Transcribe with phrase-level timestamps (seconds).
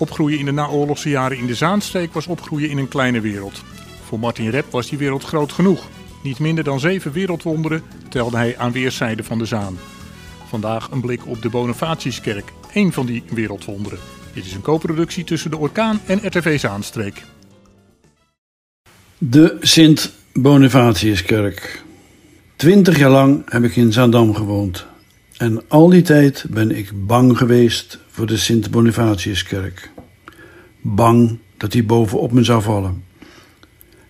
[0.00, 3.62] Opgroeien in de naoorlogse jaren in de Zaanstreek was opgroeien in een kleine wereld.
[4.04, 5.88] Voor Martin Rep was die wereld groot genoeg.
[6.22, 9.78] Niet minder dan zeven wereldwonderen telde hij aan weerszijden van de Zaan.
[10.48, 13.98] Vandaag een blik op de Bonifatiuskerk, één van die wereldwonderen.
[14.34, 17.22] Dit is een co-productie tussen de Orkaan en RTV Zaanstreek.
[19.18, 21.82] De Sint Bonifatiuskerk.
[22.56, 24.86] Twintig jaar lang heb ik in Zaandam gewoond.
[25.36, 29.90] En al die tijd ben ik bang geweest voor de Sint Bonifatiuskerk.
[30.80, 33.04] Bang dat hij bovenop me zou vallen.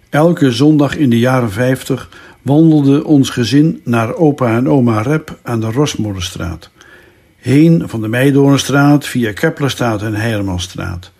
[0.08, 2.08] Elke zondag in de jaren 50
[2.42, 6.70] wandelde ons gezin naar opa en oma Rep aan de Rosmolenstraat.
[7.36, 11.12] Heen van de Meidoornstraat via Keplerstraat en Heijermanstraat.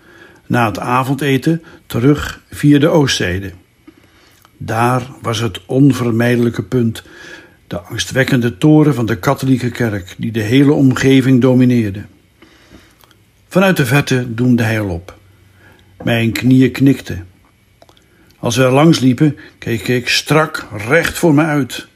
[0.47, 3.53] Na het avondeten terug via de Oostzijde.
[4.57, 7.03] Daar was het onvermijdelijke punt,
[7.67, 12.05] de angstwekkende toren van de katholieke kerk, die de hele omgeving domineerde.
[13.49, 15.19] Vanuit de vette doemde hij al op.
[16.05, 17.27] Mijn knieën knikten.
[18.39, 21.87] Als we er langs liepen, keek ik strak recht voor me uit.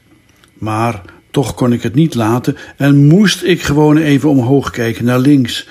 [0.53, 5.19] Maar toch kon ik het niet laten en moest ik gewoon even omhoog kijken naar
[5.19, 5.67] links.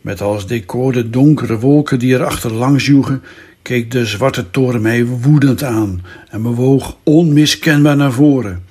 [0.00, 3.22] Met als decor de donkere wolken die er achterlangs joegen,
[3.62, 8.64] keek de zwarte toren mij woedend aan en bewoog onmiskenbaar naar voren.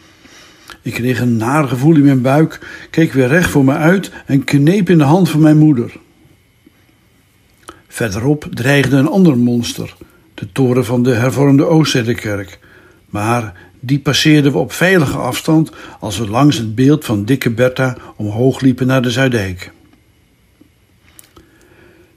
[0.81, 4.43] Ik kreeg een naar gevoel in mijn buik, keek weer recht voor me uit en
[4.43, 6.03] kneep in de hand van mijn moeder.
[7.95, 9.95] Verderop dreigde een ander monster,
[10.33, 12.59] de toren van de hervormde Oostzijdekerk.
[13.05, 17.97] Maar die passeerden we op veilige afstand als we langs het beeld van dikke Bertha
[18.16, 19.71] omhoog liepen naar de Zuidijk.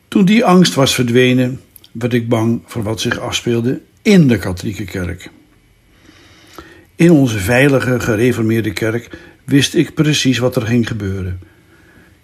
[0.09, 1.61] Toen die angst was verdwenen,
[1.93, 5.31] werd ik bang voor wat zich afspeelde in de katholieke kerk.
[6.95, 11.41] In onze veilige, gereformeerde kerk wist ik precies wat er ging gebeuren.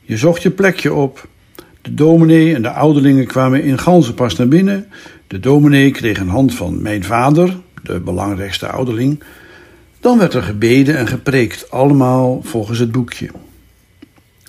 [0.00, 1.28] Je zocht je plekje op.
[1.85, 4.87] De dominee en de ouderlingen kwamen in ganzenpas naar binnen.
[5.27, 9.22] De dominee kreeg een hand van mijn vader, de belangrijkste ouderling.
[10.00, 13.31] Dan werd er gebeden en gepreekt, allemaal volgens het boekje.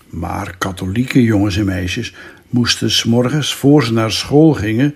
[0.10, 2.14] Maar katholieke jongens en meisjes
[2.50, 4.96] moesten s'morgens, voor ze naar school gingen,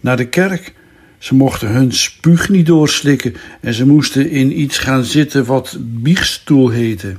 [0.00, 0.74] naar de kerk.
[1.18, 6.68] Ze mochten hun spuug niet doorslikken en ze moesten in iets gaan zitten wat biechtstoel
[6.68, 7.16] heette.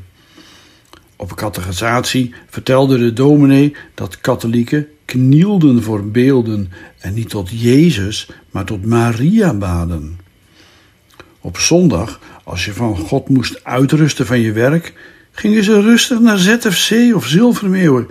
[1.18, 8.66] Op catechisatie vertelde de dominee dat katholieken knielden voor beelden en niet tot Jezus, maar
[8.66, 10.20] tot Maria baden.
[11.42, 14.94] Op zondag, als je van God moest uitrusten van je werk,
[15.32, 18.08] gingen ze rustig naar ZFC of Zilvermeeuwen.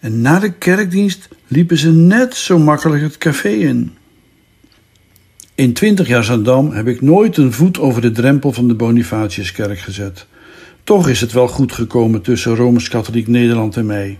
[0.00, 3.96] En na de kerkdienst liepen ze net zo makkelijk het café in.
[5.54, 9.78] In twintig jaar Zandam heb ik nooit een voet over de drempel van de Bonifatiuskerk
[9.78, 10.26] gezet.
[10.90, 14.18] Toch is het wel goed gekomen tussen Rooms-Katholiek Nederland en mij.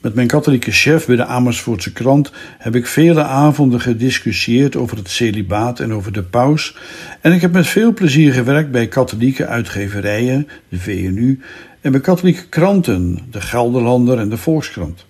[0.00, 5.10] Met mijn katholieke chef bij de Amersfoortse krant heb ik vele avonden gediscussieerd over het
[5.10, 6.76] celibaat en over de paus.
[7.20, 11.40] En ik heb met veel plezier gewerkt bij katholieke uitgeverijen, de VNU,
[11.80, 15.06] en bij katholieke kranten, de Gelderlander en de Volkskrant.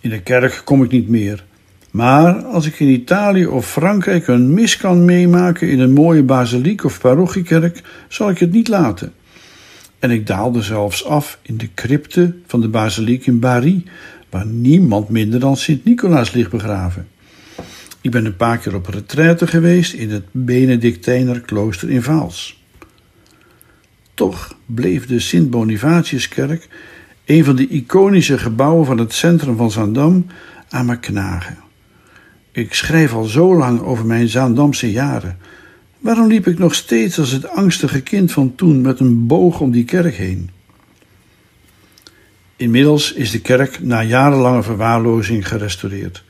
[0.00, 1.44] In de kerk kom ik niet meer.
[1.90, 6.84] Maar als ik in Italië of Frankrijk een mis kan meemaken in een mooie basiliek
[6.84, 9.12] of parochiekerk, zal ik het niet laten.
[9.98, 13.84] En ik daalde zelfs af in de crypte van de basiliek in Bari,
[14.30, 17.08] waar niemand minder dan Sint-Nicolaas ligt begraven.
[18.00, 22.62] Ik ben een paar keer op retraite geweest in het Benedictijner klooster in Vaals.
[24.14, 26.68] Toch bleef de Sint-Bonifatiuskerk,
[27.24, 30.26] een van de iconische gebouwen van het centrum van Zandam,
[30.68, 31.58] aan me knagen.
[32.52, 35.38] Ik schrijf al zo lang over mijn Zaandamse jaren.
[35.98, 39.70] Waarom liep ik nog steeds als het angstige kind van toen met een boog om
[39.70, 40.50] die kerk heen?
[42.56, 46.24] Inmiddels is de kerk na jarenlange verwaarlozing gerestaureerd.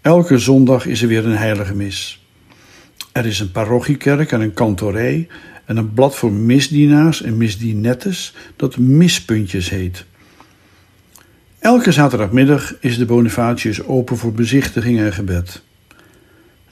[0.00, 2.24] Elke zondag is er weer een heilige mis.
[3.12, 5.28] Er is een parochiekerk en een kantorij
[5.64, 10.04] en een blad voor misdienaars en misdienettes dat mispuntjes heet.
[11.58, 15.62] Elke zaterdagmiddag is de Bonifatius open voor bezichtiging en gebed.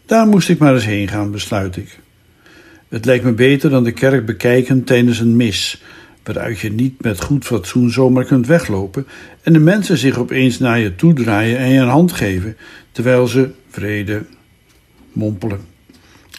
[0.07, 1.99] Daar moest ik maar eens heen gaan, besluit ik.
[2.89, 5.83] Het lijkt me beter dan de kerk bekijken tijdens een mis,
[6.23, 9.07] waaruit je niet met goed fatsoen zomaar kunt weglopen
[9.43, 12.57] en de mensen zich opeens naar je toedraaien en je een hand geven,
[12.93, 14.25] terwijl ze vrede
[15.13, 15.61] mompelen.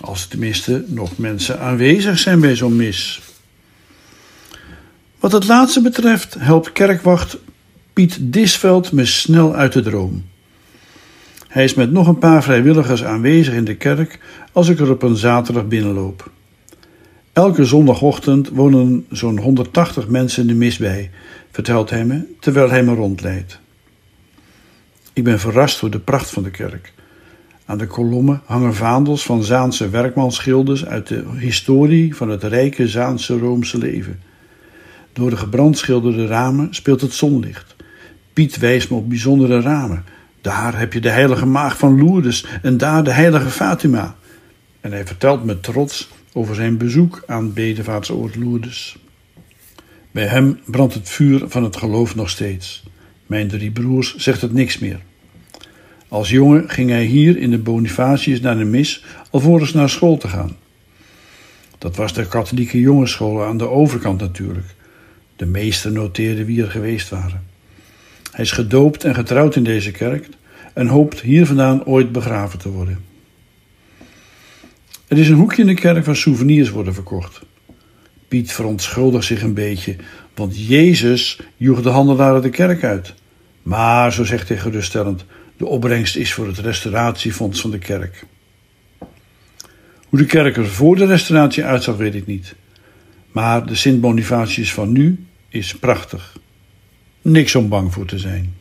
[0.01, 3.21] Als tenminste nog mensen aanwezig zijn bij zo'n mis.
[5.19, 7.37] Wat het laatste betreft helpt kerkwacht
[7.93, 10.23] Piet Disveld me snel uit de droom.
[11.55, 14.19] Hij is met nog een paar vrijwilligers aanwezig in de kerk
[14.51, 16.31] als ik er op een zaterdag binnenloop.
[17.33, 21.11] Elke zondagochtend wonen zo'n 180 mensen de mis bij,
[21.51, 23.59] vertelt hij me terwijl hij me rondleidt.
[25.13, 26.93] Ik ben verrast door de pracht van de kerk.
[27.65, 33.37] Aan de kolommen hangen vaandels van Zaanse werkmansschilders uit de historie van het rijke Zaanse
[33.37, 34.19] Roomse leven.
[35.13, 37.75] Door de gebrandschilderde ramen speelt het zonlicht.
[38.33, 40.14] Piet wijst me op bijzondere ramen.
[40.45, 44.15] Daar heb je de heilige maag van Lourdes en daar de heilige Fatima.
[44.81, 48.97] En hij vertelt met trots over zijn bezoek aan bedevaartsoord Lourdes.
[50.11, 52.83] Bij hem brandt het vuur van het geloof nog steeds.
[53.25, 54.99] Mijn drie broers zegt het niks meer.
[56.07, 60.27] Als jongen ging hij hier in de Bonifatius naar de mis alvorens naar school te
[60.27, 60.57] gaan.
[61.77, 64.75] Dat was de katholieke jongensschool aan de overkant natuurlijk.
[65.35, 67.54] De meesten noteerden wie er geweest waren.
[68.35, 70.27] Hij is gedoopt en getrouwd in deze kerk
[70.73, 73.05] en hoopt hier vandaan ooit begraven te worden.
[75.07, 77.41] Er is een hoekje in de kerk waar souvenirs worden verkocht.
[78.27, 79.95] Piet verontschuldigt zich een beetje,
[80.33, 83.13] want Jezus joeg de handelaren de kerk uit.
[83.63, 85.25] Maar, zo zegt hij geruststellend,
[85.57, 88.25] de opbrengst is voor het restauratiefonds van de kerk.
[90.09, 92.55] Hoe de kerk er voor de restauratie uitzag, weet ik niet.
[93.31, 96.43] Maar de Sint Bonifatius van nu is prachtig.
[97.27, 98.55] Niks om bang voor te zijn.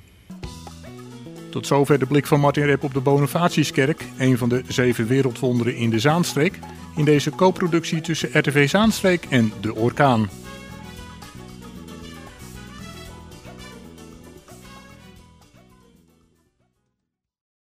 [1.51, 5.77] Tot zover de blik van Martin Rep op de Bonifatiuskerk, een van de zeven wereldwonderen
[5.77, 6.59] in de Zaanstreek,
[6.97, 10.29] in deze co-productie tussen RTV Zaanstreek en De Orkaan.